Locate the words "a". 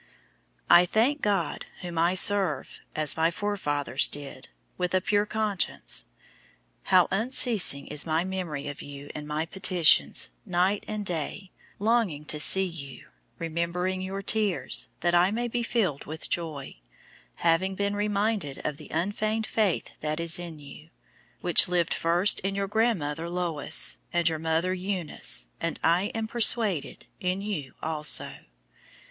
4.95-4.99